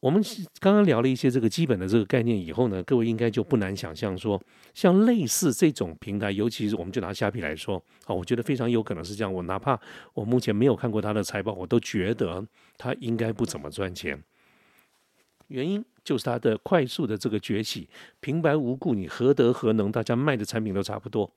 [0.00, 0.22] 我们
[0.60, 4.40] 刚刚聊了一些这个基本的这个概念以后呢，各位应该就不难想象说，
[4.72, 9.32] 像类似这种平台，尤其是我们就拿虾皮来说，啊，我觉得非常有可能是这样。
[9.32, 9.78] 我哪怕
[10.14, 14.22] 我目前没有看过它的财报，我都觉得它应该不怎么赚钱。
[15.48, 17.88] 原因就是它的快速的这个崛起，
[18.20, 19.90] 平白无故，你何德何能？
[19.90, 21.28] 大家卖的产品都差不多。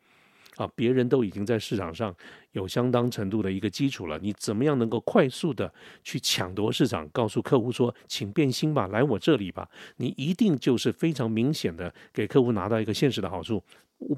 [0.58, 2.14] 啊，别人都已经在市场上
[2.52, 7.08] 有相当程度的一个基础了，你怎么样能够快速的去抢夺市场？
[7.10, 13.64] 告诉客户说，请变心吧，来我这里吧，你一定就是非常明显的给客户拿到一个现实的好处。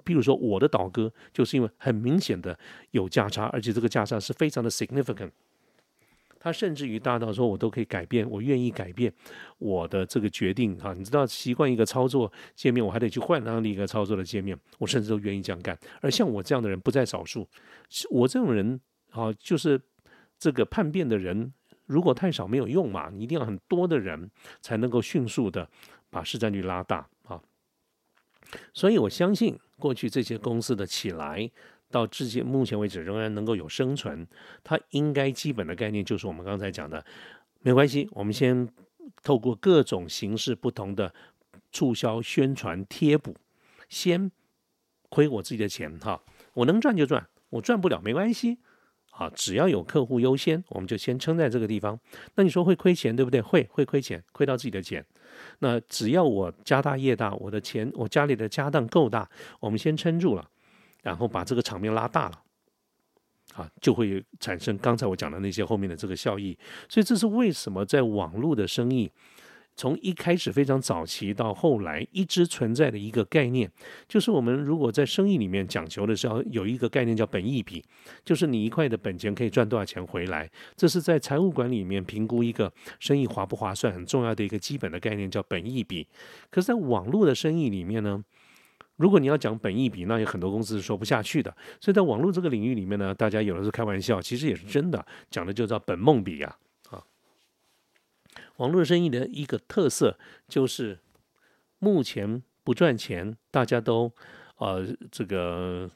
[0.04, 2.58] 比如说我的倒戈，就是因为很明显的
[2.92, 5.32] 有价差，而且这个价差是非常的 significant。
[6.44, 9.12] 他甚至于大到说，我都可以改变，我愿意改变
[9.60, 10.94] 我的这个决定哈。
[10.94, 15.80] 你知道，习惯一个操作界面，我还得去换另一个操作的界面，我甚至都愿意这样干。
[16.02, 17.48] 而像我这样的人不在少数，
[18.12, 18.78] 我这种人
[19.12, 19.80] 啊，就是
[20.38, 21.54] 这个叛变的人，
[21.86, 25.70] 如果太少没有用嘛，你一定要很多的人才能够迅速的
[26.10, 27.42] 把市占率拉大啊。
[28.74, 31.50] 所以我相信，过去这些公司的起来。
[31.94, 34.28] 到至今目前为止仍然能够有生存，
[34.64, 37.06] 它应该基本的概念就是我们刚才讲的，
[37.62, 38.68] 没关系，我们先
[39.22, 41.14] 透过各种形式不同的
[41.72, 43.36] 促销、宣传、贴补，
[43.88, 44.32] 先
[45.10, 46.20] 亏我自己的钱哈，
[46.56, 48.58] 我能赚就赚，我赚不了没关系，
[49.12, 52.00] 啊，只要有客户优先，我们就先撑在这个地方。
[52.34, 53.40] 那你说会亏钱对不对？
[53.40, 55.06] 会会亏钱，亏到自己的钱。
[55.60, 60.50] 那只要我家大业大，我的钱我家里的家当够大，我们先撑住了。
[61.04, 62.44] 然后把这个场面拉大了，
[63.54, 66.58] 啊，就会产生刚才我讲的那些后面的这个效益。
[66.90, 69.12] 所以这是为什么在网络的生意，
[69.76, 73.70] 从一开始非常早期到后来一直存在的一个概念，
[74.08, 77.84] 就是我们如果在生意里面讲求的是要有一个概念叫本益比，
[78.24, 80.50] 就是你一块的本钱可以赚多少钱回来。
[80.78, 86.08] 这是在财务管理里面评估一个生意划不划算很重要的一个基本的概念叫本益比。
[86.50, 88.24] 可是，在网络的生意里面呢？
[88.96, 91.56] 如果你要讲本意比，那有很多公司是说不下去的。
[91.80, 96.58] 所以在网络这个领域里面呢，大家有的是开玩笑，其实也是真的，讲的就叫本梦比呀。
[96.90, 97.04] 啊，
[98.58, 100.18] 网络生意的一个特色
[100.48, 101.00] 就是
[101.80, 104.12] 目前不赚钱，大家都
[104.58, 105.90] 呃这个。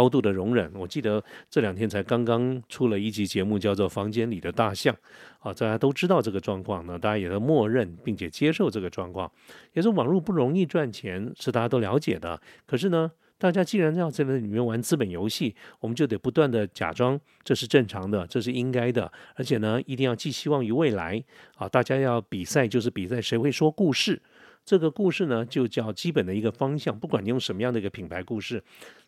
[0.00, 4.94] 高度的容忍，我记得这两天才刚刚出了一集节目，叫做《房间里的大象》，
[5.40, 9.30] 啊，大家都知道这个状况呢，大家也都默认并且接受这个状况，
[9.74, 12.40] 也是网络不容易赚钱，是大家都了解的。
[12.66, 21.22] 可是呢，大家既然要在那里面玩资本游戏，我们就得不断的假装这是正常的，这是应该的，而且呢，一定要寄希望于未来，
[21.56, 24.22] 啊，大家要比赛就是比赛谁会说故事，
[24.64, 28.62] 这个故事呢就叫基本的一个方向，不管你用什么样的一个品牌故事。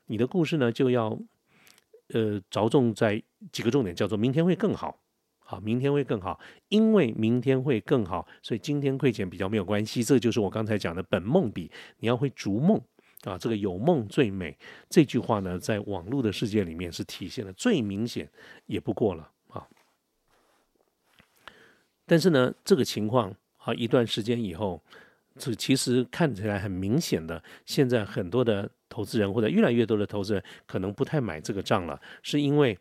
[0.07, 1.17] 你的故事呢，就要
[2.09, 4.99] 呃着重在几个重点，叫做明天会更好，
[5.39, 10.03] 好，明天会更好，因为明天会更好，所以今天亏钱比较没有关系。
[10.03, 12.81] 这就是我刚才讲的本梦比，你要会逐梦
[13.23, 14.59] 啊，这个有梦最美
[14.91, 18.29] 这句话呢，在网络的世界里面是体现的最明显
[18.67, 19.69] 也不过了啊。
[22.05, 24.83] 但是呢，这个情况啊，一段时间以后，
[25.39, 28.71] 这其实看起来很明显的，现在很多的。
[28.93, 32.79] 投资人或者越来越多的投资人可能不太买这个账了，是因为，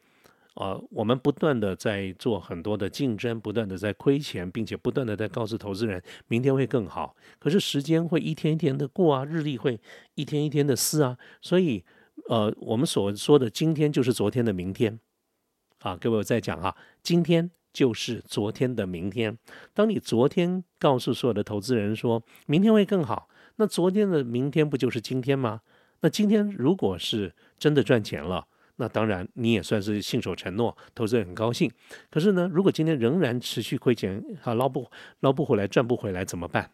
[0.55, 7.15] 呃，我们不断的在做很多的竞争，不断的在亏钱，并且不断的在告诉投资人明天会更好。
[7.39, 9.79] 可是时间会一天一天的过啊，日历会
[10.15, 11.81] 一天一天的撕啊，所以，
[12.27, 14.99] 呃，我们所说的今天就是昨天的明天
[15.79, 19.37] 啊，各位我再讲啊，今天就是昨天的明天。
[19.73, 25.61] 当你昨天告诉所有的投资人说明天会更好，那昨天的明天不就是今天吗？
[26.01, 28.47] 那今天如果是真的赚钱了，
[28.77, 31.71] 那当然你也算是信守承诺，投资人很高兴。
[32.09, 34.89] 可是呢，如果今天仍然持续亏钱，啊，捞不
[35.19, 36.71] 捞不回来，赚不回来怎么办？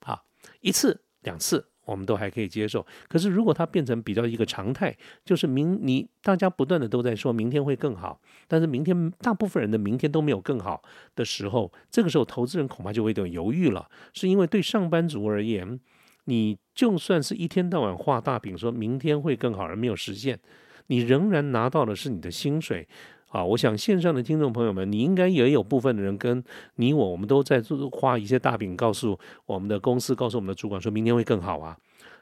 [0.00, 0.22] 啊，
[0.60, 2.84] 一次两次我们都还可以接受。
[3.08, 10.82] 可是如果它变成比较一个常态，就是明你大家不断的都在说明天会更好，但是明天大部分人的明天都没有更好
[11.14, 15.80] 的时候，这个时候投资人恐怕就会有点犹豫了，是因为对上班族而言。
[16.26, 20.40] 你就算是一天到晚画大饼，说明天会更好，而没有实现，
[20.86, 22.88] 你仍然拿到的是你的薪水
[23.34, 23.44] 啊！
[23.44, 26.42] 我想线上的听众朋友们，你应该也有部分的人跟
[26.76, 31.76] 你我，我们都在做画一些大饼，告诉我们的公司，告诉我们的主管，说明天会更好啊！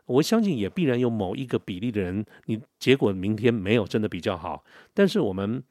[0.06, 4.64] 我相信也必然有某一个比例的人，你结果明天没有真的比较好。
[4.94, 5.62] 但是我们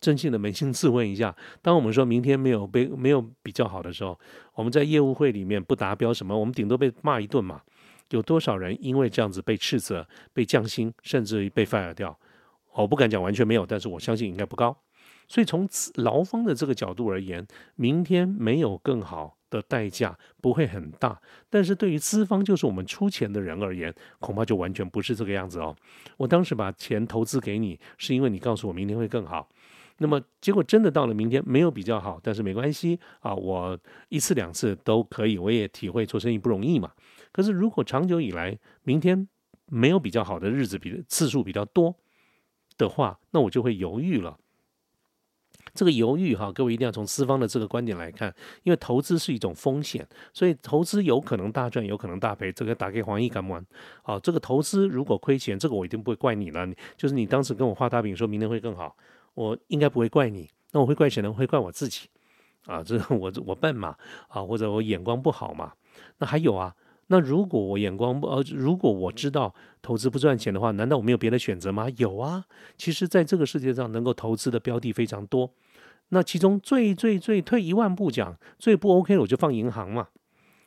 [0.00, 4.20] 真心的扪心自问一下，当我们说明天没有被没有比较好的时候，
[4.54, 7.62] 我们在业务会里面不达标什么，我们顶多被骂一顿嘛。
[8.10, 12.16] 有多少人因为这样子被斥责、被降薪，甚至于被 fire 掉？
[12.82, 14.76] 我不敢讲完全没有，但是我相信应该不高。
[15.26, 21.18] 所以从劳方的这个角度而言，明天没有更好的代价不会很大。
[21.48, 25.74] 但是对于资方，就是我们出钱的人而言，恐怕就完全不是这个样子哦。
[26.18, 29.48] 我当时把钱投资给你，是因为你告诉我明天会更好。
[29.98, 33.78] 那么结果真的到了明天没有比较好，但是没关系啊，我
[34.08, 36.90] 一次两次都可以，我也体会做生意不容易嘛。
[37.32, 39.26] 可是如果长久以来明天
[39.66, 41.96] 没有比较好的日子，比次数比较多
[42.76, 44.38] 的话，那我就会犹豫了。
[45.74, 48.32] 这个犹豫哈，各位一定要从资方的这个观点来看，
[48.62, 52.52] 因为投资是一种风险，所以投资有可能大赚，有可能大赔。
[52.52, 53.64] 这个打给黄奕干嘛？
[54.02, 56.68] 啊，这个投资如果亏钱，这个我一定不会怪你了。
[56.96, 58.94] 就是你当时跟我画大饼，说明天会更好，
[59.34, 60.48] 我应该不会怪你。
[60.70, 61.32] 那我会怪谁呢？
[61.32, 62.08] 会怪我自己
[62.66, 63.96] 啊，这我我笨嘛
[64.28, 65.72] 啊，或者我眼光不好嘛。
[66.18, 66.74] 那还有啊。
[67.08, 71.86] 那如果我眼光不呃，如果我知道投资不赚钱的话，难道我没有别的选择吗？
[71.96, 72.44] 有啊，
[72.76, 75.52] 其实在这个世界上能够投资的标的非常多。
[76.08, 80.08] 那其中最最最退一万步讲，最不 OK 的我就放银行嘛。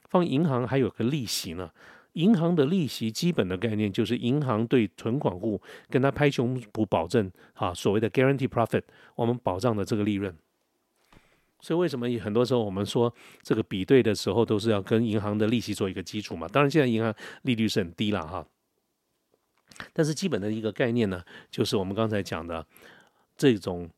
[0.10, 1.72] 放银行还有个利息呢。
[2.14, 8.82] 银行的利息基本的概念就是银行对存款户跟他拍胸脯保证啊，所谓的 guarantee profit，
[9.16, 10.36] 我们保障的这个利润。
[11.60, 16.48] 所以为什么很多时候我们说这个比对的时候都是要跟银行的利息做一个基础嘛？
[16.48, 18.48] 当然现在银行利率是很低了哈，
[19.92, 22.66] 但是基本的一个概念呢，就是我们刚才讲的
[23.36, 23.90] 这种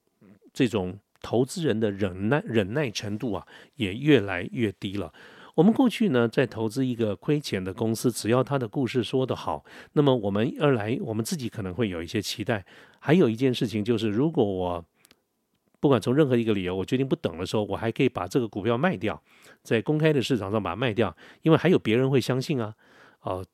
[0.53, 3.45] 这种投资人的忍耐忍耐程度啊，
[3.75, 5.13] 也越来越低了。
[5.55, 12.65] 我们过去呢在投资一个亏钱的公司，只要他的故事说得好，那么我们二来我们自己可能会有一些期待。
[12.99, 14.85] 还有一件事情就是，如果我
[15.79, 19.21] 不管从任何一个理由，我决定不等的时候，我还可以把这个股票卖掉，
[19.63, 22.73] 在公开的市场上把它卖掉，因为还有别人会相信啊。
[23.21, 23.45] 哦，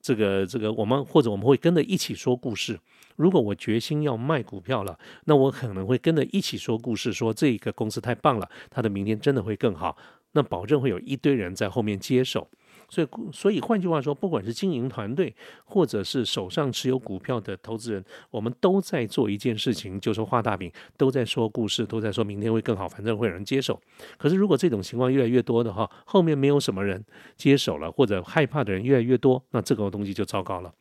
[0.00, 2.78] 这个这个，我们或者我们会跟着一起说故事。
[3.16, 9.96] 如果我决心要卖股票了，那我可能会跟着一起说故事，说这一个公司太棒了，它的明天真的会更好，
[10.32, 12.48] 那保证会有一堆人在后面接手。
[12.90, 15.34] 所以，所以换句话说，不管是经营团队，
[15.64, 23.80] 或者是手上持有股票的投资人，我们都在做一件事情，就是画大饼，都在说故事，都在说明天会更好，反正会有人接手。
[24.18, 27.02] 可是，如果这种情况越来越多的话，后面没有什么人
[27.36, 30.72] 接手了，或者害怕的人越来越多，那这个东西就糟糕了。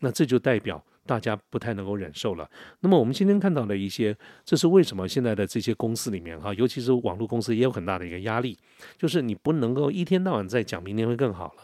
[0.00, 0.82] 那这就代表。
[1.06, 2.50] 大家不太能够忍受了。
[2.80, 4.14] 那么我们今天看到的一些，
[4.44, 8.58] 这是为什么现在的这些公司里面哈，尤其是网络公司也有很大的一个压力，
[8.98, 11.62] 就是你不能够一天到晚在讲明天会更好了。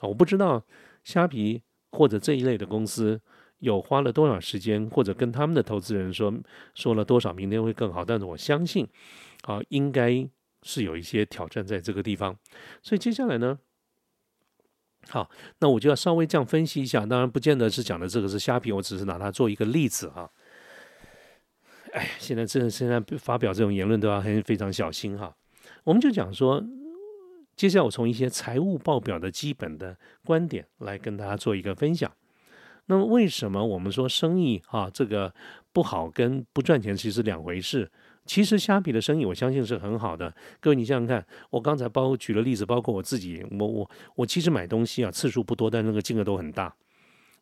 [0.00, 0.62] 啊，我不知道
[1.02, 3.20] 虾皮或者这一类的公司
[3.58, 6.32] 有花了多少时间，或者跟他们的投资人说
[6.74, 8.86] 说了多少明天会更好，但是我相信
[9.42, 10.28] 啊，应该
[10.62, 12.36] 是有一些挑战在这个地方。
[12.82, 13.58] 所以接下来呢？
[15.08, 20.30] 好，那我就要稍微这样分析一下，当然不见得是讲的这个是虾皮，我只是拿它做一个例子哈。
[21.92, 25.34] 哎，现在这现在发表这种言论都要很非常小心哈。
[25.84, 26.64] 我们就讲说，
[27.54, 32.10] 接下来我从一些财务报表的基本的观点来跟大家做一个分享。
[32.86, 35.32] 那么为什么我们说生意哈这个
[35.72, 37.90] 不好跟不赚钱其实两回事？
[38.26, 40.34] 其实虾皮的生意，我相信是很好的。
[40.60, 46.74] 各位，你想想看，我刚才包括举了例子，包括我自己，我我我其实买东西啊次数不多，但那个金额都很大。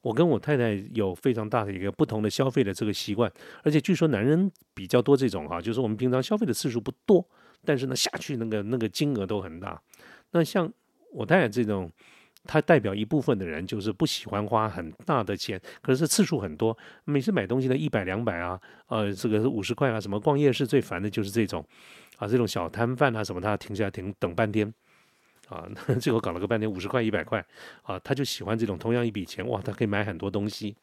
[0.01, 3.31] 我跟我太太有非常大的一个不同的消费的这个习惯，
[3.63, 7.25] 而且据说男人比较多这种哈，就是我们平常消费的次数不多，
[7.65, 9.81] 但是呢下去那个那个金额都很大。
[10.33, 10.73] 那像
[11.13, 11.91] 我太太这种。
[12.45, 21.65] 它代表一部分的人就是不喜欢花很大的钱，可是次数很多，每次买东西呢一百两百啊，呃，这个五十块啊，什么逛夜市最烦的就是这种，
[22.17, 24.75] 啊，这种小摊贩啊什么，他停下来停等半天，
[25.49, 25.69] 啊，
[26.01, 27.45] 最后搞了个半天五十块一百块，
[27.83, 30.75] 啊，他就喜欢这种同样一笔钱，哇，他可以买很多东西，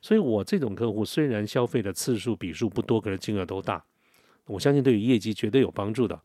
[0.00, 3.84] 所以我这种客户虽然消费的次数笔数不多，可是金额都大，
[4.46, 6.18] 我相信对于业绩绝对有帮助的，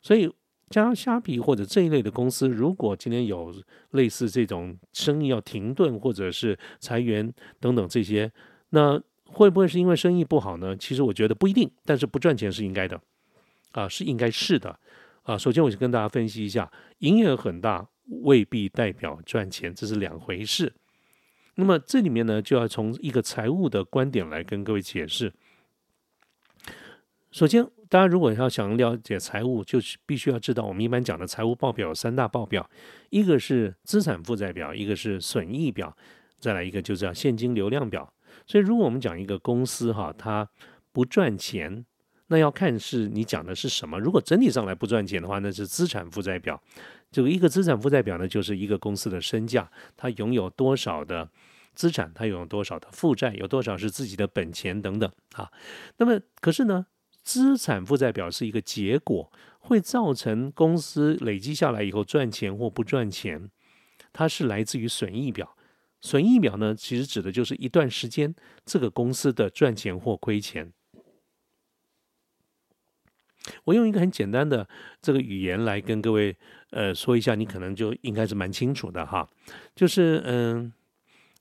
[0.00, 0.32] 所以。
[0.70, 3.54] 像虾皮或者这一类的公司，如果今天有
[3.92, 8.30] 类似这种生意要停顿，或者是裁员等等这些，
[8.70, 10.76] 那会不会是因为生意不好呢？
[10.76, 13.00] 其实我觉得不一定，但是不赚钱是应该的，
[13.72, 14.78] 啊，是应该是的，
[15.22, 17.88] 啊，首先我就跟大家分析一下，营业额很大
[18.22, 20.72] 未必代表赚钱，这是两回事。
[21.54, 25.32] 那么这里面呢，就要从一个财务的观点来跟各位解释。
[27.30, 32.68] 首先，大家如果要想了解财务，就是必须要知道我们一般讲的财务报表有三大报表，
[33.10, 35.96] 一个是资产负债表，一个是损益表，
[36.40, 38.12] 再来一个就是叫现金流量表。
[38.46, 40.48] 所以，如果我们讲一个公司哈，它
[40.92, 41.84] 不赚钱，
[42.26, 44.00] 那要看是你讲的是什么。
[44.00, 46.60] 如果整体上来不赚钱的话，那是资产负债表。
[47.12, 51.30] 就一个资产负债表呢，就是一个公司的身价，它拥有多少的
[51.74, 55.50] 资产，它拥有多少的负债，有多少是自己的本钱等等啊。
[55.98, 56.86] 那么，可是呢？
[57.26, 63.50] 资产负债表是一个结果，会造成公司累积下来以后赚钱或不赚钱，
[64.12, 65.56] 它是来自于损益表。
[66.00, 68.32] 损益表呢，其实指的就是一段时间
[68.64, 70.72] 这个公司的赚钱或亏钱。
[73.64, 74.68] 我用一个很简单的
[75.02, 76.36] 这个语言来跟各位
[76.70, 79.28] 呃说一下，你可能就应该是蛮清楚的哈，
[79.74, 80.72] 就是嗯。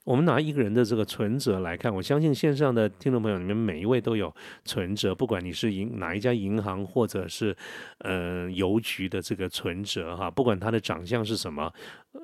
[0.06, 4.32] 我们拿一个人的这个存折来看，我相信线上的听众朋友，你们每一位都有
[4.64, 7.56] 存折，不管你是银哪一家银行，或者是
[7.98, 11.74] 呃邮局的这个存折哈，不管它的长相是什么，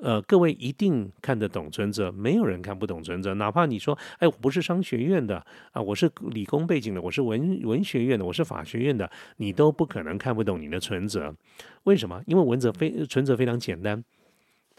[0.00, 3.34] 呃，各位一定看得懂存折，没有人看不懂存折。
[3.34, 11.34] 哪怕你说，哎，我不是商学院的啊，我是理工背景的，我是文文学院的，我是法学院的，你都不可能看不懂你的存折。
[11.82, 12.22] 为什么？
[12.28, 14.04] 因为文折非存折非常简单。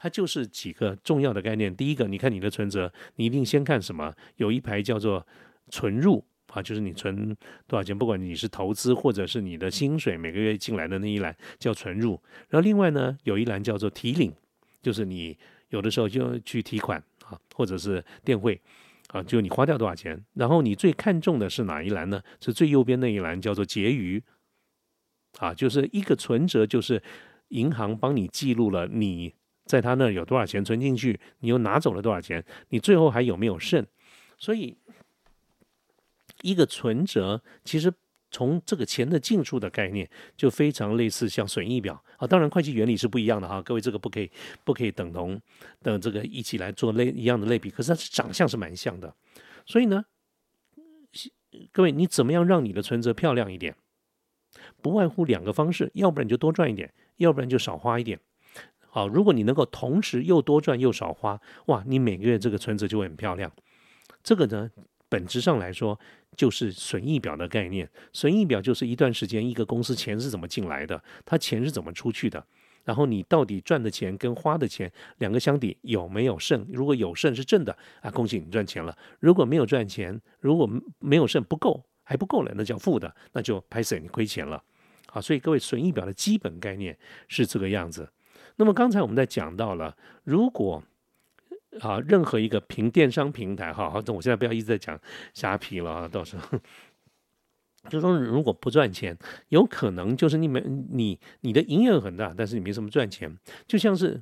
[0.04, 1.74] 它就是几个重要的概念。
[1.74, 4.14] 第一个，你看你的存折，你一定先看什么？
[4.36, 5.26] 有一排叫做
[5.70, 7.34] 存入啊，就是你存
[7.68, 12.22] 多少钱，不管你是投资或者是你的薪水每个月进来的那一栏叫存入。
[12.50, 14.34] 然后另外呢，有一栏叫做提领，
[14.82, 15.38] 就是你
[15.70, 18.60] 有的时候就去提款啊，或者是电汇
[19.08, 20.22] 啊，就你花掉多少钱。
[20.34, 22.22] 然后你最看重的是哪一栏呢？
[22.42, 24.22] 是最右边那一栏叫做结余
[25.38, 27.02] 啊，就是一个存折，就是
[27.48, 29.34] 银行帮你记录了你。
[29.66, 31.20] 在他那有多少钱存进去？
[31.40, 32.44] 你又拿走了多少钱？
[32.70, 33.86] 你最后还有没有剩？
[34.38, 34.78] 所以，
[36.42, 37.94] 一个存折其实
[38.30, 42.28] 从这个钱的进出的概念就非常类似像损益表啊。
[42.28, 44.30] 当然，会计原理是不一样的哈，各位这个不可以
[44.64, 45.40] 不可以等同
[45.82, 47.70] 的这个一起来做类一样的类比。
[47.70, 49.16] 可是它是长相是蛮像的。
[49.66, 50.04] 所以呢，
[51.72, 53.76] 各位你怎么样让你的存折漂亮一点？
[54.82, 58.20] 不外乎两个方式，要不然你就多赚一点，要不然就少花一点。
[58.96, 63.52] 好，如果你能够同时又多赚又少花，哇，你每个月这个存折就会很漂亮。
[64.22, 64.70] 这个呢，
[65.10, 66.00] 本质上来说
[66.38, 67.90] 就是损益表的概念。
[68.12, 72.46] 损益表就是一段时间一个公司钱是怎么进来的，它钱是怎么出去的，
[72.84, 76.64] 然后你到底赚的钱跟花的钱两个相抵有没有剩？
[76.72, 80.70] 如果有剩是正的啊，恭喜你赚钱了；如果没有赚钱，如果
[81.00, 84.64] 没有剩不够还不够了，那叫负的，那就拍死你亏钱了。
[85.08, 86.96] 好，所以各位损益表的基本概念
[87.28, 88.08] 是这个样子。
[88.56, 90.84] 那么刚才我们在讲到了，如果
[91.80, 95.00] 啊任何一个平电商平台，哈，好，我现在不要一直在讲
[95.34, 96.60] 虾皮了啊，到时候
[97.90, 99.18] 就说如果不赚钱，
[99.50, 104.22] 有可能就是你没你你的营业额很大，但是你没什么赚钱，就像是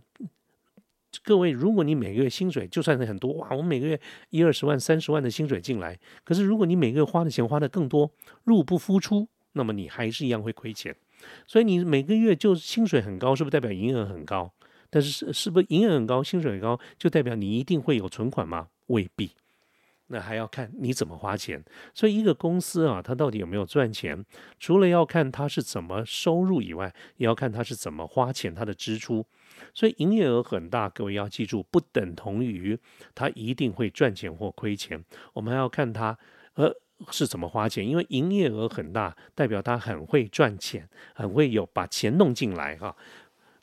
[1.24, 8.10] 各位，如果你每个月薪水就算是很多哇，我每个月一二十万、三十万的薪水进来，可是如果你每个月花的钱花的更多，
[8.46, 10.96] 入不敷出，那么你还是一样会亏钱。
[11.48, 14.52] 所以你每个月就薪水很高，是不是代表营业额很高？
[14.90, 18.68] 但是是是不是营业额很高，薪水很高，就代表你一定会有存款吗？
[18.88, 19.32] 未必。
[20.08, 21.64] 那还要看你怎么花钱。
[21.94, 24.26] 所以一个公司啊，它到底有没有赚钱，
[24.60, 29.26] 除了要看它是怎么收入以外，也要看它是怎么花钱，它的支出。
[29.74, 32.78] 所以营业额很大，各位要记住，不等同于
[33.16, 35.02] 它一定会赚钱或亏钱。
[35.34, 36.18] 我们还要看它
[36.56, 36.76] 呃。
[37.10, 37.88] 是怎么花钱？
[37.88, 42.96] 因为营业额很大，代表他很会赚钱，很会有把钱弄进来哈。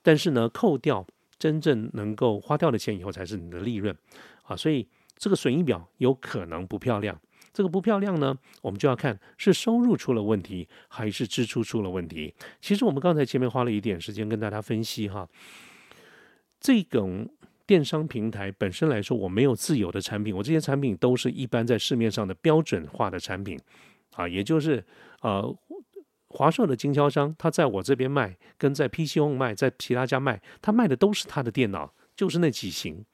[0.03, 1.07] 但是呢，扣掉
[1.39, 3.97] 真正能够花掉的钱以后，才是你的利润
[4.43, 4.57] 啊。
[4.57, 7.21] 所以这个损益表有可能不漂亮。
[7.53, 12.35] 这个不漂亮呢，我们就要看是收入出了问题，还是支出出了问题。
[12.61, 15.29] 其实我们刚才前面花了一点时间跟大家分析哈，
[16.61, 17.29] 这种。
[17.69, 23.61] 电商平台本身来说，我没有自有的产品，我这些产品都是一般在市面上的标准化的产品，
[24.15, 24.83] 啊，也就是
[25.21, 25.55] 呃，
[26.29, 33.05] 华硕的经销商他在我这边卖，跟在 pcom 卖，在其他家卖，他卖的都是他的电脑，就是那几型。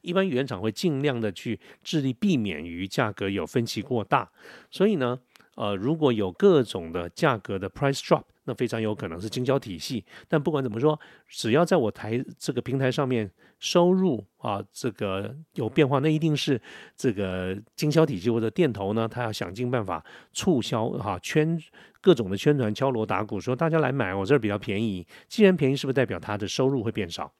[0.00, 4.32] 一般原厂会尽量的去致力避免于价格有分歧过大，
[4.70, 5.20] 所以呢，
[5.56, 8.22] 呃，如果有各种的价格的 price drop。
[8.48, 10.96] 那非常有可能是经销体系，但不管怎么说，
[11.26, 16.62] 只要在我台这个平台上面收入啊，这个有变化，那一定是
[16.96, 20.00] 这个经销体系或者店头呢，他要想尽办法
[20.32, 21.60] 促销哈，圈
[22.00, 25.04] 各种的宣传，敲锣打鼓，说大家来买我这儿比较便宜。
[25.26, 27.32] 既然便宜，是不是代表他的收入会变少？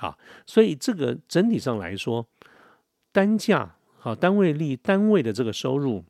[0.00, 2.26] 好，所以这个整体上来说，
[3.12, 6.04] 单价好单位利单位的这个收入。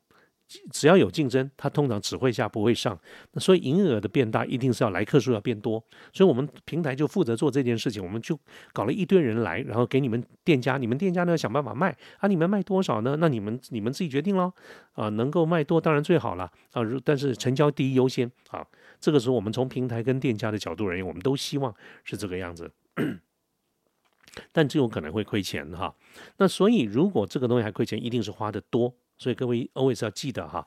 [0.71, 2.99] 只要有竞争，它通常只会下不会上。
[3.33, 5.83] 那所以营业额的变大，一定是要来客数要变多。
[6.11, 8.39] 所以我们平台就负责做这件事情，我们就
[8.73, 13.15] 搞了一堆人来，然后给你们店家，你们店家呢想办法卖啊，你们卖多少呢？
[13.19, 14.51] 那你们你们自己决定喽。
[14.93, 18.65] 啊，能够卖多当然最好了啊，但是成交第一优先啊。
[18.99, 22.71] 这个时候我们从平台跟店家的角度而言，我们都希望是这个样子。
[24.51, 25.93] 但这有可能会亏钱哈，
[26.37, 30.65] 那所以如果这个东西还亏钱，一定是花的多，所以各位 always 要记得哈，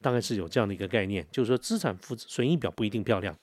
[0.00, 3.34] 大概是有这样的一个概念，就是说资产负损益表不一定漂亮，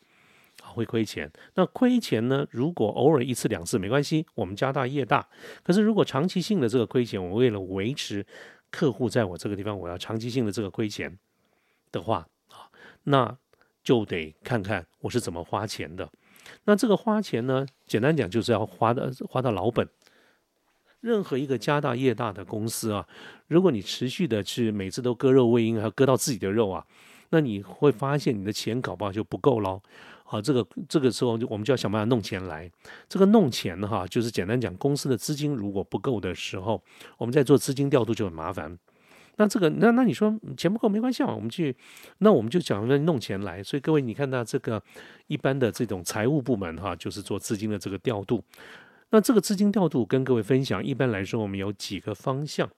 [0.61, 1.29] 会亏钱。
[1.55, 2.47] 那亏钱呢？
[2.51, 5.27] 如果偶尔一次两次没关系，我们家大业大。
[5.63, 8.25] 可是如果长期性的这个亏钱，我为了维持
[8.69, 11.17] 客户在我这个地方，我要长期性的这个亏钱
[11.91, 12.69] 的话啊，
[13.03, 13.35] 那
[13.83, 16.07] 就得看看我是怎么花钱的。
[16.65, 17.65] 那这个花钱呢？
[17.87, 19.89] 简单讲就是要花的花到老本。
[21.01, 23.05] 任何一个家大业大的公司啊，
[23.47, 26.85] 如果你持续的去每次都割肉喂鹰，还要割到自己的肉啊，
[27.29, 29.81] 那你会发现你的钱搞不好就不够喽。
[30.23, 32.71] 好，这个这个时候我们就要想办法弄钱来。
[33.09, 36.81] 这个弄钱哈，就是简单讲，公司的资金如果不够的时候，
[37.17, 38.79] 我们在做资金调度就很麻烦。
[39.37, 41.75] 那这个，那那你说钱不够没关系啊，我们去，
[42.19, 43.61] 那我们就讲着弄钱来。
[43.63, 44.81] 所以各位，你看到这个
[45.27, 48.41] 一般的这种财务部门哈，就是做资金的这个调度。
[49.11, 52.69] 那这个资金调度跟各位分享，一般来说我们有几个方向，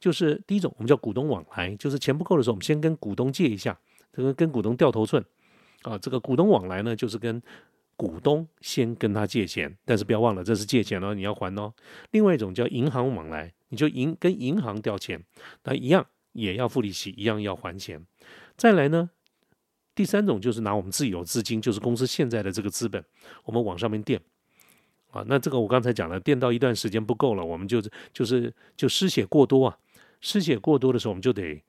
[0.00, 3.78] 就是第一种我们叫股东往来，就是钱不够的时候，我们先跟股东借一下，
[4.12, 5.24] 这个跟股东掉头寸
[5.82, 5.96] 啊。
[5.96, 7.40] 这个股东往来呢，就是跟
[7.96, 11.72] 股东先跟他借钱，但是不要忘了这是借钱哦，你要还哦。
[12.10, 13.52] 另外一种叫银行往来。
[13.68, 15.20] 你就银跟银行调钱，
[15.64, 18.06] 那一样也要付利息，一样要还钱。
[18.56, 19.10] 再来呢，
[19.92, 23.04] 第三种就是拿我们自有资金，就是公司现在的这个资本，
[23.44, 24.20] 我们往上面垫。
[25.10, 29.78] 啊，那这个我刚才讲了，垫到一段时间不够了，我们就是就是就失血过多啊，
[30.20, 31.62] 失血过多的时候，我们就得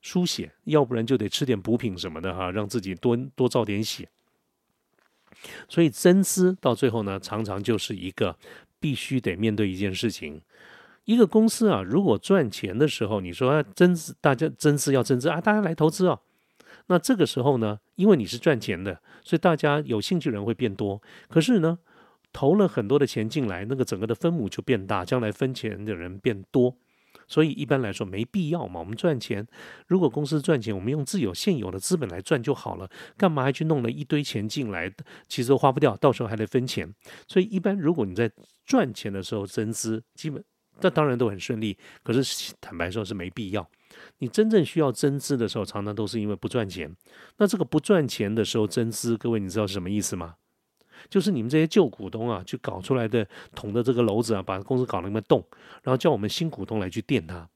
[0.00, 4.08] 输血，要不然就得吃点补品什么的哈，让自己多多造点血。
[5.68, 8.36] 所以增资到最后呢，常常就是一个
[8.80, 10.40] 必须得面对一件事情。
[11.04, 16.18] 一个公司啊，如果赚钱的时候，你说增资，大家增资要增资啊，大家来投资哦。
[16.86, 21.02] 那这个时候呢，因为你是赚钱的，所以大家有兴趣人会变多。
[21.28, 21.78] 可是呢，
[22.34, 26.76] 投了很多的钱进来，那个整个的分母就变大，将来分钱的人变多。
[27.26, 28.80] 所以一般来说没必要嘛。
[28.80, 29.46] 我们赚钱，
[29.86, 34.92] 如果公司赚钱，我们用自有现有的资本来赚就好了，干嘛还去弄了一堆钱进来？
[35.28, 36.92] 其实花不掉，到时候还得分钱。
[37.26, 38.30] 所以一般如果你在
[38.66, 40.44] 赚钱的时候增资，基本。
[40.80, 43.64] 这当然都很顺利，可是坦白说是没必要。
[44.18, 46.92] 你真正需要增资的时候，常常都是因为不赚钱。
[47.36, 50.34] 那这个不赚钱的时候增资，各位你知道是什么意思吗？
[51.08, 55.44] 就是你们这些旧股东啊，去搞出来的捅的这个篓子啊，把公司搞了那么洞，
[55.82, 57.48] 然后叫我们新股东来去垫它。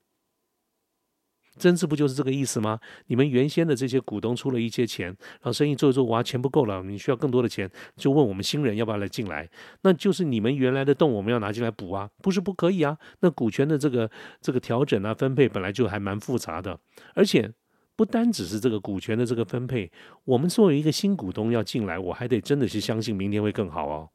[1.56, 2.78] 增资不就是这个意思吗？
[3.08, 9.50] 你们原先的这些股东出了一些钱，然后生意做一做，哇，钱不够了，你需要更多的钱，就问我们新人要不要来进来？
[9.82, 12.96] 那就是你们原来的洞，我们要拿进来补啊，不是不可以啊。
[13.22, 14.08] 那股权的这个
[14.40, 16.78] 这个调整啊，分配本来就还蛮复杂的，
[17.14, 17.52] 而且
[17.98, 19.90] 不单只是这个股权的这个分配，
[20.24, 24.08] 我们作为一个新股东要进来，我还得真的是相信明天会更好哦。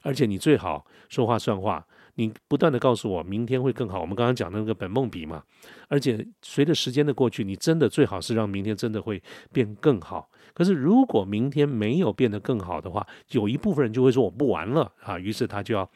[0.00, 1.86] 而且你最好说话算话。
[2.16, 5.42] 你不断的告诉我明天会更好，我们刚刚讲的那个本梦比嘛，
[5.88, 9.20] 而且随着时间的过去，你真的最好是让明天真的会
[9.52, 10.30] 变更好。
[10.54, 15.90] 可是如果明天没有变得更好的话，有一部分人就会说我不玩了啊，于是他就要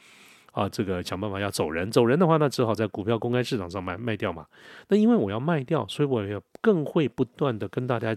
[0.58, 4.44] 啊这个想办法要走人，走人的话，那只好在股票公开市场上卖卖掉嘛。
[4.88, 8.16] 那因为我要卖掉，所以我也更会不断的跟大家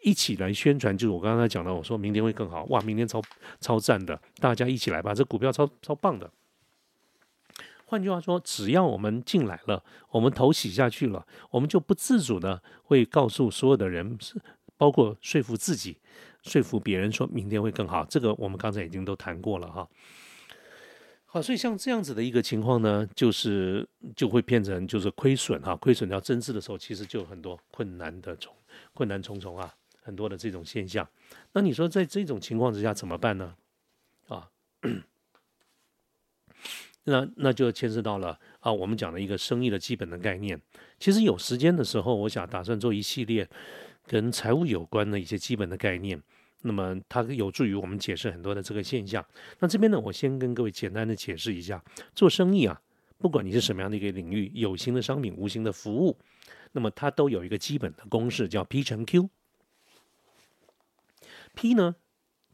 [0.00, 3.20] 一起来宣传，就是我刚才讲的，我说明天会更好，哇，明天超
[3.60, 6.30] 超赞的，大家一起来吧，这股票超超棒的。
[7.84, 14.16] 换句话说，只要我们进来了，我们头洗下去了，我们就不自主的会告诉所有的人，
[14.78, 15.98] 包括说服自己、
[16.42, 18.02] 说服别人，说明天会更好。
[18.06, 19.86] 这个我们刚才已经都谈过了哈。
[21.34, 28.54] 好，所以像这样子的一个情况呢，就是就会变成就是亏损哈，亏损要增资的时候，其实就有很多困难的重
[28.92, 31.08] 困难重重啊，很多的这种现象。
[31.54, 33.54] 那你说在这种情况之下怎么办呢？
[34.28, 34.50] 啊？
[37.04, 40.60] 那那就牵涉到了啊，我们讲的一个生意的基本的概念。
[41.00, 43.48] 其实有时间的时候，我想打算做一系列
[44.06, 46.22] 跟财务有关的一些基本的概念。
[46.62, 49.24] 那么它有助于我们解释很多的这个现象。
[49.58, 51.82] 那这边呢，我先跟各位简单的解释一下，
[52.14, 52.80] 做生意啊，
[53.18, 56.18] 不管你是什么样的一个领域，有形的商品、无形的服务，
[56.72, 59.28] 那么它都有一个基本的公式，叫 P 乘 Q。
[61.54, 61.96] P 呢，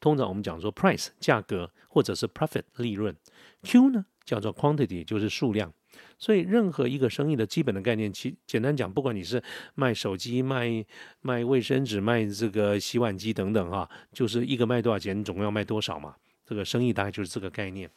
[0.01, 3.17] 通常我们讲说 price 价格，或者是 profit 利润。
[3.63, 4.07] Q 呢？
[4.25, 5.73] 叫做 quantity，就是数量
[6.19, 9.43] 所以任何一个生意的基本的概念，其简单讲，不管你是
[9.75, 10.85] 卖手机、卖
[11.21, 16.15] 卖卫生纸、卖这个洗碗机等等哈，就是一个卖多少钱，总共要卖多少嘛。
[16.45, 17.91] 这个生意大概就是这个概念。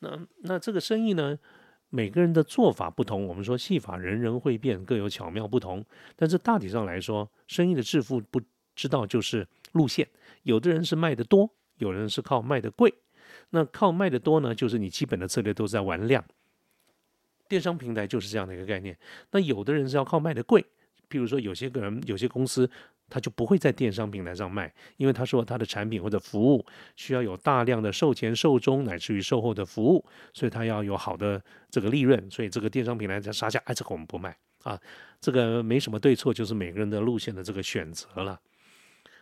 [0.00, 1.38] 那那这个生意呢，
[1.88, 5.84] 每个人的做法不同，我们说戏法人人会变，各有巧妙不同。
[6.16, 8.40] 但是大体上来说，生意的致富不
[8.74, 10.08] 知道就是路线，
[10.42, 12.92] 有的人是卖的多，有人是靠卖的贵。
[13.50, 16.24] 那靠卖的多呢，就是你基本的策略都在玩量。
[17.54, 18.98] 电商平台就是这样的一个概念。
[19.30, 20.60] 那有的人是要靠卖的贵，
[21.08, 22.68] 譬如说有些个人、有些公司，
[23.08, 31.40] 他就不会在电商平台上卖，因为他说他的产品或者服务需要有大量的售前、售中乃至于售后的服务，所以他要有好的
[31.70, 34.76] 这个利润，所以这个电商平台在杀价，哎，这个我们不卖啊。
[35.20, 38.40] 这个没什么对错，就是每个人的路线的这个选择了。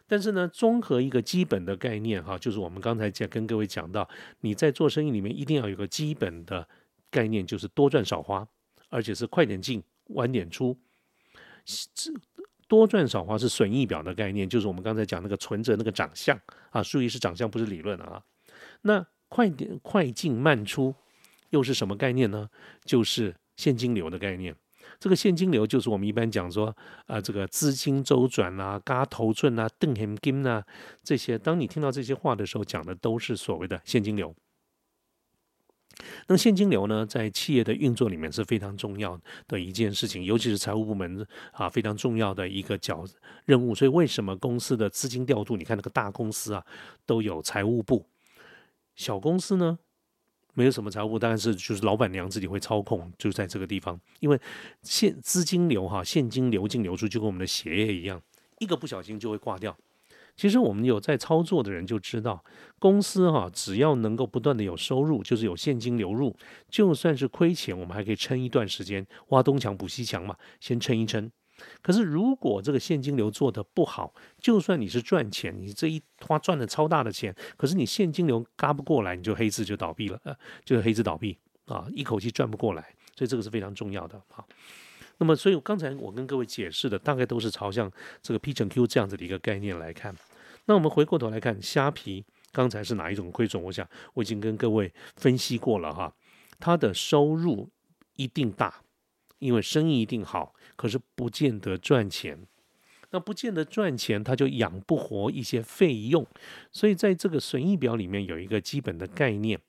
[0.06, 4.08] 但是呢，综合一个基本的概念哈，就是我们刚才讲跟各位讲到，
[4.40, 6.66] 你在做生意里面一定要有个基本的。
[7.12, 8.44] 概念就是多赚少花，
[8.88, 10.76] 而且是快点进晚点出。
[11.94, 12.10] 这
[12.66, 16.36] 多赚少花是损益表的概念，就是我们刚才讲那个存折那个长相
[16.70, 18.20] 啊，注意是长相，不是理论啊。
[18.80, 20.94] 那快点快进慢出
[21.50, 22.48] 又是什么概念呢？
[22.84, 24.56] 就是现金流的概念。
[24.98, 26.74] 这个现金流就是我们一般讲说
[27.06, 30.64] 啊，这个资金周转啊、嘎头寸啊、邓很金啊
[31.02, 31.38] 这些。
[31.38, 34.34] 当你听到这些话的时候，讲的都是所谓的现金流。
[36.26, 43.04] 那现金流呢，在企业的运作里面是非常重要的一件事情，尤其是财务部门啊，非常重要的一个角
[43.44, 43.74] 任务。
[43.74, 46.64] 所以，为什么公司的资金调度，你看那个大公司啊，
[47.06, 48.06] 都有财务部；
[48.94, 49.78] 小公司呢，
[50.54, 54.00] 没有什么财务部，但是就是老板娘自己会操控，就在这个地方。
[54.20, 54.40] 因为
[54.82, 58.20] 现资金流哈，现金流进流出，就跟我们的血液一样，
[58.58, 59.76] 一个不小心就会挂掉。
[60.34, 62.42] 其实我们有在操作的人就知道，
[62.78, 66.34] 公司哈只要能够不断的有收入，就是有现金流入，
[66.68, 71.30] 就算是亏钱，我们还可以撑一段时间，挖东墙补西墙嘛，先撑一撑。
[71.80, 82.82] 可是如果这个现金流做的不好，就算你是赚钱，你这一花赚了超大的钱，可是你现金流嘎不过来，你就黑字就倒闭了，呃，就是黑字倒闭啊，一口气赚不过来，
[83.14, 84.42] 所以这个是非常重要的啊。
[85.22, 87.88] 那么，所以刚才我跟各位解释的，大概都是朝向
[88.20, 90.12] 这个 P 乘 Q 这样子的一个概念来看。
[90.64, 93.62] 那我们回过头来看虾皮，刚才是哪一种亏损？
[93.62, 96.12] 我想我已经跟各位分析过了哈，
[96.58, 97.70] 它的收入
[98.16, 98.82] 一定大，
[99.38, 102.44] 因为生意一定好，可是不见得赚钱。
[103.10, 106.26] 那不见得赚钱，它就养不活一些费用。
[106.72, 109.60] 所以在这个损益表里面有一个基本的概念，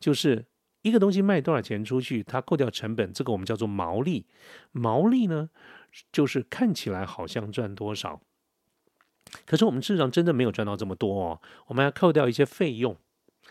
[0.00, 0.46] 就是。
[0.82, 4.26] 一个东西卖多少钱出去，它扣掉成本，这个我们叫做毛利。
[4.72, 5.48] 毛利呢，
[6.12, 8.20] 就是看起来好像赚多少，
[9.46, 11.40] 可是我们事实上真的没有赚到这么多哦。
[11.68, 12.96] 我们要扣掉一些费用，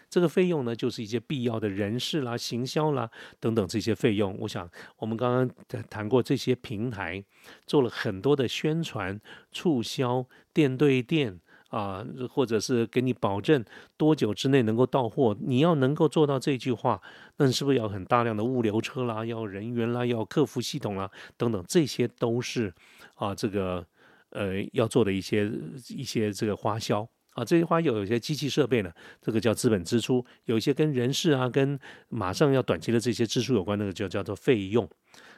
[0.10, 4.38] 这个费用呢，就是一些必要的人事啦、行销啦等等这些费用。
[4.42, 7.24] 我想我们刚刚谈过，这些平台
[7.66, 9.20] 做了很多的宣传、
[9.52, 11.40] 促销、店对店。
[11.72, 13.64] 啊，或者是给你保证
[13.98, 17.02] 多久之内能够到货，你要能够做到这句话，
[17.38, 22.74] 那你是不是要很大量的物流车啦，要人员啦，要客服系统啦，等等，这些都是
[23.16, 23.86] 啊，这个
[24.32, 25.50] 呃要做的一些
[25.90, 31.80] 一些这个花销啊，这些花有有些机器设备呢，这个叫资本支出；有一些跟人事啊，跟
[32.10, 34.90] 马上要短期的这些支出有关，那个就叫做费用。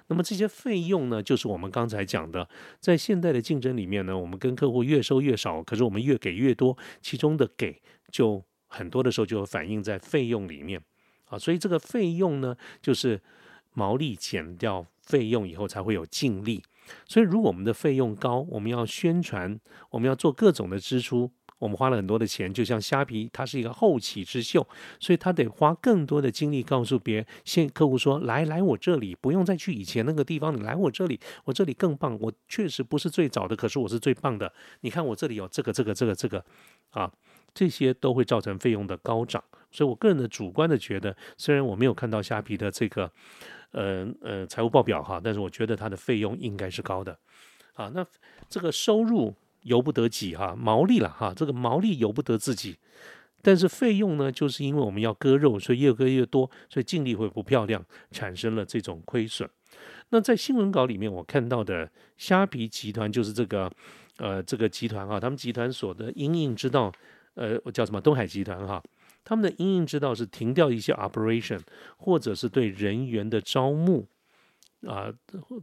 [0.08, 2.48] 那么这些费用呢，就是我们刚才讲的，
[2.80, 10.82] 在现代的竞争里面呢，我们跟客户越收越少，可是我们越给越多，其中的给就很多的时候就反映在费用里面
[11.26, 13.22] 啊，所以这个费用呢，就是
[13.74, 16.62] 毛利减掉费用以后才会有净利，
[17.06, 19.60] 所以如果我们的费用高，我们要宣传，
[19.92, 21.32] 我们要做各种的支出。
[21.64, 24.68] 我们花了很多的钱，就像虾皮，它是一个后起之秀，
[25.00, 34.52] 所以他得花更多的精力告诉别人，现客户说来来我这里，不用再去以前那个地方，你来我这里，我这里更棒，我确实不是最早的，可是我是最棒的。
[34.82, 36.44] 你看我这里有这个这个这个这个，
[36.90, 37.10] 啊，
[37.54, 39.42] 这些都会造成费用的高涨。
[39.72, 43.10] 所以我个人的主观的觉得，虽然我没有看到虾皮的这个，
[43.72, 47.18] 呃呃财务报表哈，但是我觉得它的费用应该是高的。
[47.74, 48.06] 啊，那
[48.50, 49.34] 这个收入。
[49.64, 52.78] 由不得己哈，毛利了哈，这个毛利由不得自己，
[53.42, 59.50] 但是费用呢，就是因为我们要割肉，所以越割越多，所以净利会不漂亮，产生了这种亏损。
[60.10, 63.72] 那在新闻稿里面，我看到的虾皮集团就是这个
[64.18, 66.92] 呃这个集团哈，他们集团所的营运之道，
[67.34, 68.84] 呃，叫什么东海集团哈，
[69.24, 71.60] 他们的营运之道是停掉一些 operation，
[71.98, 74.08] 或者是对人员的招募。
[74.88, 75.14] 啊，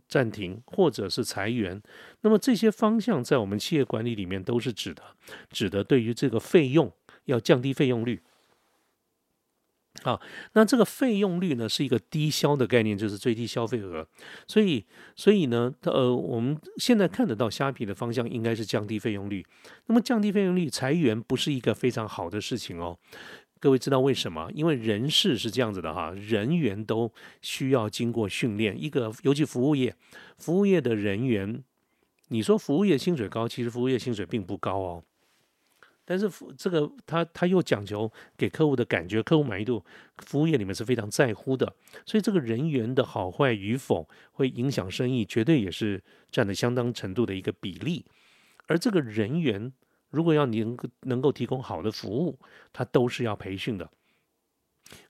[0.09, 1.81] 暂停或者是裁员，
[2.23, 5.03] 那么这些方向在我们企业管理里面都是指的，
[5.51, 6.93] 指的对于这个费用
[7.27, 8.23] 要降低费用率。
[10.03, 10.21] 好，
[10.53, 14.07] 那这个费用率呢是一个低消的概念，就是最低消费额。
[14.47, 19.45] 所以，所以呢，呃，我们现在看得到虾皮的方向应该是降低费用率。
[19.87, 22.97] 那么降低费用率，裁员不是一个非常好的事情哦。
[23.61, 24.51] 各位知道为什么？
[24.55, 28.75] 因为人事是这样子的哈，人员都需要经过训练。
[28.83, 29.95] 一个尤其服务业，
[30.39, 31.63] 服务业的人员，
[32.29, 35.05] 你说服务业薪水高，其实服务业薪水并不高哦。
[36.07, 39.85] 但是服这个他他又讲究给客户的感觉，客户满意度，
[40.17, 41.73] 服务业里面是非常在乎的，
[42.07, 48.05] 所以这个人员的好坏与否会影响生意，绝对也是占了相当程度的一个比例。
[48.67, 49.73] 而这个人员
[50.11, 52.39] 如果要能够能够提供好的服务，
[52.73, 53.89] 他都是要培训的。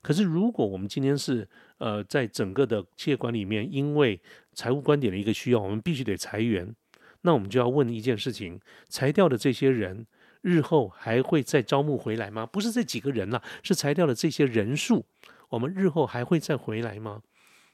[0.01, 1.47] 可是如果我们今天是
[1.79, 4.21] 呃在整个的企业管理里面，因为
[4.53, 6.75] 财务观点的一个需要，我们必须得裁员，
[7.21, 10.07] 那我们就要问一件事情：裁掉的这些人。
[10.43, 12.47] 日后还会再招募回来吗？
[12.47, 15.05] 不是这几个人了，是裁掉的这些人数，
[15.49, 17.21] 我们日后还会再回来吗？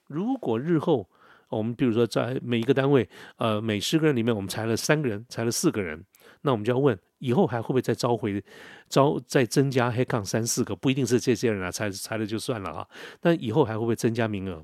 [0.07, 1.09] 如果日后
[1.47, 6.03] 我们比如说在每一个单位，呃，每十个人里面我们裁了三个人，裁了四个人，
[6.41, 8.43] 那我们就要问，以后还会不会再召回，
[8.87, 10.75] 招再增加黑杠三四个？
[10.75, 12.87] 不一定是这些人啊，裁裁了就算了啊。
[13.19, 14.63] 但以后还会不会增加名额？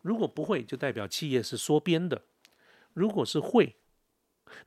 [0.00, 2.18] 如果不会，就代表企业是缩编的；
[2.94, 3.76] 如果是会，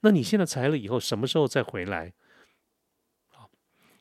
[0.01, 2.13] 那你现在裁了以后，什么时候再回来？
[3.29, 3.49] 好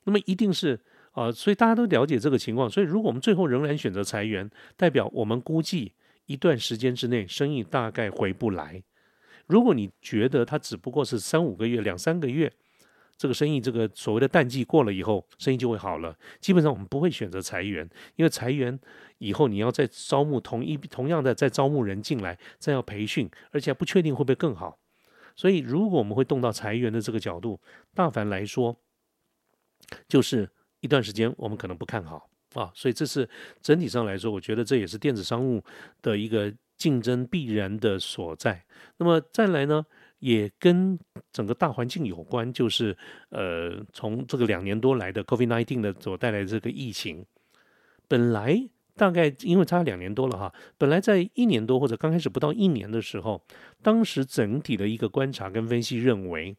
[0.04, 0.80] 那么一定是
[1.12, 2.70] 啊，所以大家都了解这个情况。
[2.70, 5.92] 所以如果我们最后仍然选择裁员，代表我们估计
[6.26, 8.82] 一段时间之内生意大概回不来。
[9.46, 12.52] 如果你觉得它只不过是三五个月、两三个月，
[13.16, 16.16] 这个生意这个所谓的淡季过了以后，生意就会好了。
[16.40, 18.78] 基本上我们不会选择裁员，因为裁员
[19.18, 24.78] 以后你要再招募同一同样的再招募人进来，再要培训，而且还不确定会不会更好。
[25.36, 27.60] 所以如果我们会动到裁员的这个角度，
[27.94, 28.76] 大凡来说。
[30.08, 30.48] 就是
[30.80, 33.28] 一段时间，我们可能不看好啊，所以这是
[33.60, 35.62] 整体上来说，我觉得这也是电子商务
[36.00, 38.64] 的一个竞争必然的所在。
[38.96, 39.84] 那么再来呢，
[40.24, 40.98] 也跟
[41.30, 42.96] 整个大环境有关，就是
[43.28, 47.26] 呃，从这个两年多来的 COVID-19 的所带来的这个疫情，
[48.08, 48.58] 本来
[48.96, 53.44] 大概因为差两年多了哈，本来在一年多或者刚开始不到一年的时候，
[53.82, 56.56] 当时整体的一个观察跟分析认为。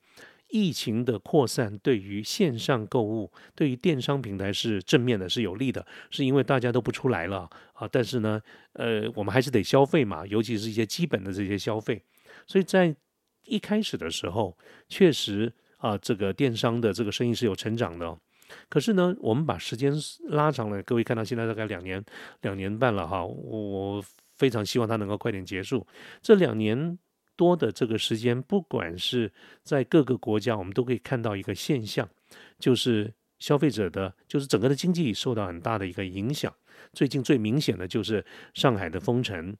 [0.47, 7.89] 疫情的扩散对于线上购物、对于电商平台是正面的，是有利的，是因为大家都不出来了啊。
[7.91, 8.39] 但是呢，
[8.73, 11.99] 呃，我们还是得消费嘛，尤其是一些基本的这些消费。
[12.45, 12.95] 所以在
[13.45, 18.17] 一开始的时候，确实啊，这个电商的这个生意是有成长的。
[18.69, 19.93] 可是呢，我们把时间
[20.29, 22.03] 拉长了，各位看到现在大概两年、
[22.41, 24.03] 两年半了哈，我
[24.35, 25.85] 非常希望它能够快点结束
[26.21, 26.97] 这两年。
[27.37, 29.29] 多的这个时间，不管是
[29.61, 32.07] 在各个国家，我们都可以看到一个现象，
[32.57, 36.53] 就是消费者的，就是整个的经济受到很大的一个影响。
[36.93, 39.53] 最近最明显的就是上海的封城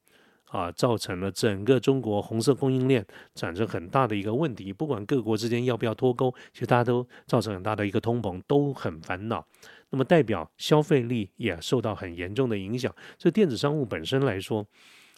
[0.46, 3.06] 啊，造成了整个中国红色供应链
[3.36, 4.72] 产生很大的一个问题。
[4.72, 9.46] 不管各国之间要不要脱钩，其实大家都造成很大的一个通膨，都很烦恼。
[9.90, 12.94] 那么代表消费力也受到很严重的影响。
[13.18, 14.66] 所以电子商务本身来说。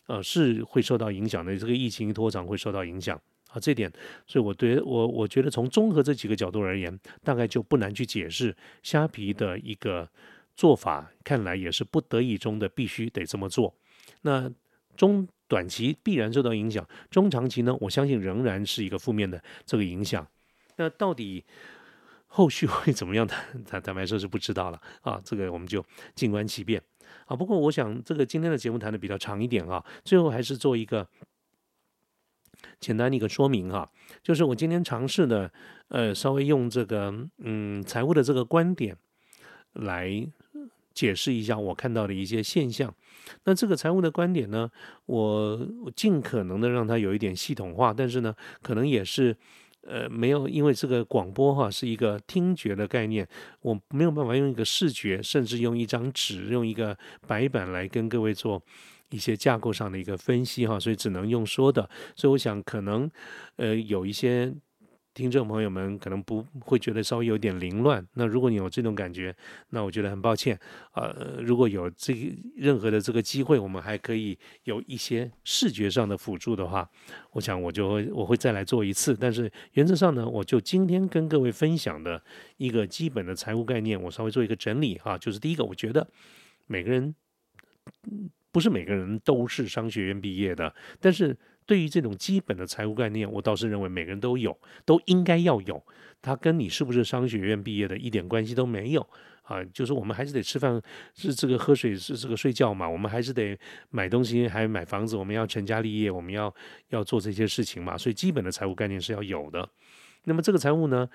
[0.09, 1.57] 呃，是会受到影响的。
[1.57, 3.59] 这个疫情一拖长，会受到影响啊。
[3.59, 3.91] 这点，
[4.25, 10.09] 所以我对我我觉得从综合这几个角度而言，大概就不难去解释虾皮的一个
[10.55, 11.11] 做法。
[11.25, 13.75] 看来也是不得已中的必须得这么做。
[14.21, 14.49] 那
[14.97, 20.27] 中短期必然受到影响，中长期呢，我相信仍然是一个负面的这个影响。
[20.75, 21.45] 那到底
[22.25, 23.25] 后续会怎么样？
[23.65, 25.21] 坦坦白说是不知道了啊。
[25.23, 26.81] 这个我们就静观其变。
[27.25, 31.07] 啊，不过我想这个今天的节目谈的比较长一点啊，最后还是做一个
[32.79, 33.89] 简单的一个说明哈，
[34.21, 35.51] 就是我今天尝试的，
[35.88, 38.97] 呃，稍微用这个嗯财务的这个观点
[39.73, 40.27] 来
[40.97, 42.91] 解释一下我看到的一些现象。
[43.43, 44.69] 那这个财务的观点呢，
[45.05, 45.60] 我
[45.95, 49.38] 尽可能的让它有一点系统化，但是呢，可能也是。
[49.89, 53.25] 呃，没有，因为这个广播哈是一个听觉的概念，
[53.62, 58.62] 我没有办法用一个视觉，甚至用一张纸、用一个白板来跟各位做
[59.12, 61.89] 一些架构上的一个分析哈，所以只能用说的。
[62.17, 63.10] 所以我想，可能
[63.55, 64.53] 呃有一些。
[65.17, 69.36] 听众朋友们可能不会觉得稍微有点凌乱，那如果你有这种感觉，
[69.71, 70.58] 那我觉得很抱歉。
[70.93, 76.88] 呃，如果有这个任何的这个机会，我们还可以有一些视觉上的辅助的话，
[77.32, 79.17] 我想我就会我会再来做一次。
[79.19, 82.23] 但是原则上呢，我就今天跟各位分享的
[82.58, 85.17] 一个基本的财务概念，我稍微做一个整理哈。
[85.17, 86.08] 就是第一个，我觉得
[86.67, 87.15] 每个人
[88.51, 91.36] 不是每个人都是商学院毕业的，但是。
[91.67, 95.84] 对于这种基本的财务概念，我倒是认为每个人都有，都应该要有。
[96.19, 99.08] 它跟你是不是商学院毕业的一点关系都没有
[99.43, 100.82] 啊，就是我们还是得吃饭，
[101.13, 103.58] 是这个喝水，是这个睡觉嘛，我们还是得
[103.91, 106.53] 买东西，还买房子，我们要成家立业，我们要
[106.89, 109.69] 要做这些事情嘛，所以基本的财务概念是要有的。
[110.23, 111.08] 那么这个财务呢，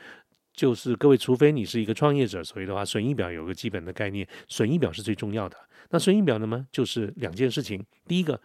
[0.52, 5.56] 就是各位，除非你是一个创业者，所以的话，损益表有个基本的概念，损益表是最重要的。
[5.90, 8.40] 那损益表呢么就是两件事情，第一个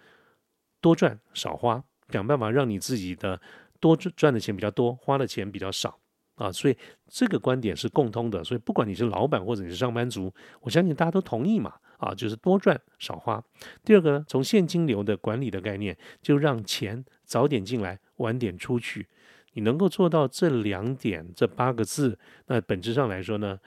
[0.82, 3.40] 多赚少花，想办法让你自己的
[3.80, 5.98] 多赚的钱比较多，花的钱比较少。
[6.36, 11.74] 啊，所以这个观点是共通的，所以不管你是老板或者你是上班族，我相信大家都同意嘛。
[11.98, 13.44] 啊，就是多赚少花。
[13.84, 19.08] 第二个呢，从现金流的管理的概念，就让钱早点进来，晚点出去。
[19.54, 23.60] 你能够做到这两点，这八个字，那本质上来说呢，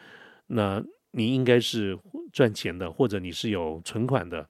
[0.46, 1.98] 那你应该是
[2.32, 4.48] 赚钱的，或者你是有存款的。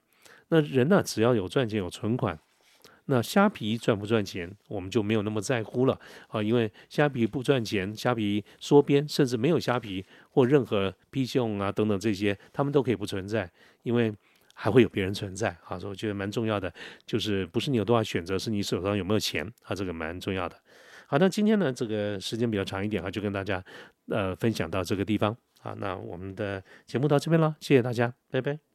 [0.49, 2.39] 那人呢，只要有赚钱有存款。
[3.11, 13.51] 那虾皮赚不赚钱，我们就没有那么在乎了啊，因为虾皮不赚钱，虾皮缩编，甚至没有虾皮或任何 P 用啊等等这些，他们都可以不存在，
[13.83, 14.15] 因为
[14.55, 15.77] 还会有别人存在啊。
[15.77, 16.73] 所以我觉得蛮重要的，
[17.05, 20.57] 就是不是你有多少选择，是你手上有没有钱啊，这个蛮重要的。
[21.07, 23.63] 好，那今天呢，这个时间比较长一点啊，就跟大家
[24.09, 25.75] 呃分享到这个地方啊。
[25.79, 28.70] 那我们的节目到这边了，谢谢大家，拜拜。